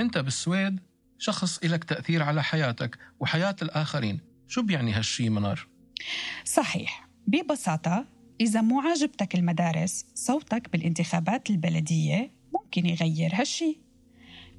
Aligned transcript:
أنت 0.00 0.18
بالسويد 0.18 0.80
شخص 1.18 1.58
إلك 1.58 1.84
تأثير 1.84 2.22
على 2.22 2.42
حياتك 2.42 2.98
وحياة 3.20 3.56
الآخرين. 3.62 4.20
شو 4.48 4.62
بيعني 4.62 4.92
هالشي 4.92 5.28
منار؟ 5.28 5.66
صحيح. 6.44 7.08
ببساطة 7.26 8.06
إذا 8.40 8.60
مو 8.60 8.80
عاجبتك 8.80 9.34
المدارس 9.34 10.06
صوتك 10.14 10.72
بالانتخابات 10.72 11.50
البلدية 11.50 12.30
ممكن 12.54 12.86
يغير 12.86 13.30
هالشي. 13.34 13.78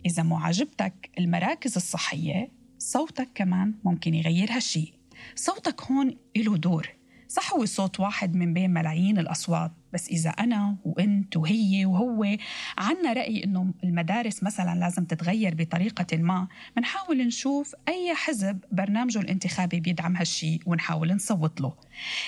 إذا 0.05 0.23
مو 0.23 0.37
عاجبتك 0.37 1.09
المراكز 1.19 1.75
الصحية 1.75 2.51
صوتك 2.77 3.29
كمان 3.35 3.73
ممكن 3.83 4.13
يغير 4.13 4.51
هالشي. 4.51 4.93
صوتك 5.35 5.81
هون 5.81 6.17
له 6.37 6.57
دور. 6.57 6.89
صح 7.31 7.53
هو 7.53 7.65
صوت 7.65 7.99
واحد 7.99 8.35
من 8.35 8.53
بين 8.53 8.71
ملايين 8.73 9.17
الأصوات 9.17 9.71
بس 9.93 10.07
إذا 10.07 10.29
أنا 10.29 10.77
وأنت 10.85 11.37
وهي 11.37 11.85
وهو 11.85 12.37
عنا 12.77 13.13
رأي 13.13 13.43
إنه 13.43 13.73
المدارس 13.83 14.43
مثلا 14.43 14.79
لازم 14.79 15.05
تتغير 15.05 15.55
بطريقة 15.55 16.17
ما 16.17 16.47
بنحاول 16.75 17.27
نشوف 17.27 17.75
أي 17.87 18.15
حزب 18.15 18.59
برنامجه 18.71 19.19
الانتخابي 19.19 19.79
بيدعم 19.79 20.15
هالشي 20.15 20.59
ونحاول 20.65 21.13
نصوت 21.15 21.61
له 21.61 21.73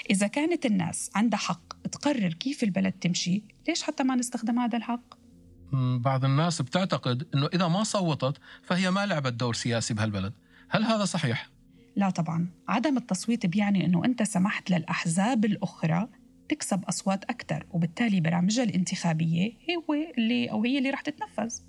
إذا 0.10 0.28
كانت 0.28 0.66
الناس 0.66 1.12
عندها 1.16 1.40
حق 1.40 1.74
تقرر 1.88 2.34
كيف 2.34 2.64
البلد 2.64 2.92
تمشي 2.94 3.44
ليش 3.68 3.84
حتى 3.84 4.04
ما 4.04 4.16
نستخدم 4.16 4.60
هذا 4.60 4.78
الحق؟ 4.78 5.14
بعض 6.00 6.26
الناس 6.26 6.62
بتعتقد 6.62 7.28
إنه 7.36 7.50
إذا 7.54 7.68
ما 7.68 7.84
صوتت 7.84 8.38
فهي 8.64 8.92
ما 8.92 9.06
لعبت 9.06 9.34
دور 9.34 9.54
سياسي 9.54 9.94
بهالبلد، 9.94 10.34
هل 10.70 10.84
هذا 10.84 11.06
صحيح؟ 11.06 11.53
لا 11.96 12.10
طبعا، 12.10 12.48
عدم 12.68 12.98
التصويت 12.98 13.46
بيعني 13.46 13.86
إنه 13.86 14.06
أنت 14.06 14.24
سمحت 14.24 14.72
للأحزاب 14.72 15.46
الأخرى 15.46 16.10
تكسب 16.50 16.84
أصوات 16.84 17.24
أكثر 17.24 17.66
وبالتالي 17.72 18.22
برامجها 18.22 18.64
الانتخابية 18.64 19.52
هو 19.90 19.94
اللي 20.18 20.52
أو 20.52 20.64
هي 20.64 20.78
اللي 20.78 20.90
رح 20.90 21.02
تتنفذ. 21.02 21.60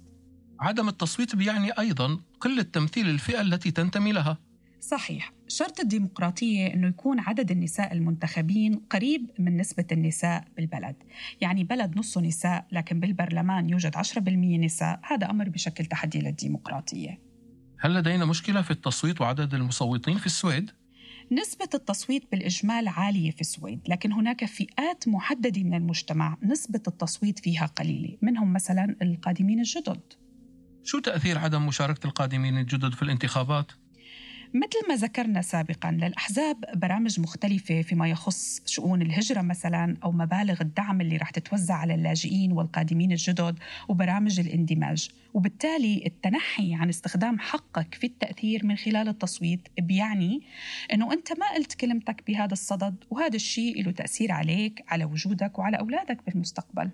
عدم 0.60 0.88
التصويت 0.88 1.36
بيعني 1.36 1.70
أيضا 1.78 2.20
قلة 2.40 2.62
تمثيل 2.62 3.08
الفئة 3.10 3.40
التي 3.40 3.70
تنتمي 3.70 4.12
لها. 4.12 4.38
صحيح. 4.80 5.32
شرط 5.48 5.80
الديمقراطية 5.80 6.74
أنه 6.74 6.88
يكون 6.88 7.20
عدد 7.20 7.50
النساء 7.50 7.92
المنتخبين 7.92 8.74
قريب 8.90 9.30
من 9.38 9.56
نسبة 9.56 9.86
النساء 9.92 10.44
بالبلد. 10.56 10.96
يعني 11.40 11.64
بلد 11.64 11.98
نصه 11.98 12.20
نساء 12.20 12.66
لكن 12.72 13.00
بالبرلمان 13.00 13.70
يوجد 13.70 13.96
10% 13.96 14.58
نساء. 14.58 15.00
هذا 15.02 15.30
أمر 15.30 15.48
بشكل 15.48 15.86
تحدي 15.86 16.20
للديمقراطية. 16.20 17.23
هل 17.84 17.94
لدينا 17.94 18.24
مشكلة 18.24 18.62
في 18.62 18.70
التصويت 18.70 19.20
وعدد 19.20 19.54
المصوتين 19.54 20.18
في 20.18 20.26
السويد؟ 20.26 20.70
نسبة 21.32 21.68
التصويت 21.74 22.30
بالإجمال 22.32 22.88
عالية 22.88 23.30
في 23.30 23.40
السويد 23.40 23.80
لكن 23.88 24.12
هناك 24.12 24.44
فئات 24.44 25.08
محددة 25.08 25.62
من 25.62 25.74
المجتمع 25.74 26.36
نسبة 26.42 26.80
التصويت 26.88 27.38
فيها 27.38 27.66
قليلة 27.66 28.16
منهم 28.22 28.52
مثلا 28.52 28.96
القادمين 29.02 29.58
الجدد 29.58 30.00
شو 30.82 30.98
تأثير 30.98 31.38
عدم 31.38 31.66
مشاركة 31.66 32.06
القادمين 32.06 32.58
الجدد 32.58 32.94
في 32.94 33.02
الانتخابات؟ 33.02 33.72
مثل 34.54 34.88
ما 34.88 34.94
ذكرنا 34.96 35.42
سابقا 35.42 35.90
للأحزاب 35.90 36.64
برامج 36.74 37.20
مختلفة 37.20 37.82
فيما 37.82 38.08
يخص 38.08 38.62
شؤون 38.66 39.02
الهجرة 39.02 39.42
مثلا 39.42 39.96
أو 40.04 40.12
مبالغ 40.12 40.60
الدعم 40.60 41.00
اللي 41.00 41.16
رح 41.16 41.30
تتوزع 41.30 41.74
على 41.74 41.94
اللاجئين 41.94 42.52
والقادمين 42.52 43.12
الجدد 43.12 43.58
وبرامج 43.88 44.40
الاندماج. 44.40 45.08
وبالتالي 45.34 46.06
التنحي 46.06 46.74
عن 46.74 46.88
استخدام 46.88 47.38
حقك 47.38 47.94
في 47.94 48.06
التأثير 48.06 48.66
من 48.66 48.76
خلال 48.76 49.08
التصويت 49.08 49.68
بيعني 49.80 50.42
أنه 50.92 51.12
أنت 51.12 51.32
ما 51.38 51.54
قلت 51.54 51.74
كلمتك 51.74 52.22
بهذا 52.26 52.52
الصدد 52.52 53.04
وهذا 53.10 53.36
الشيء 53.36 53.84
له 53.84 53.90
تأثير 53.90 54.32
عليك 54.32 54.84
على 54.88 55.04
وجودك 55.04 55.58
وعلى 55.58 55.78
أولادك 55.78 56.18
بالمستقبل. 56.26 56.90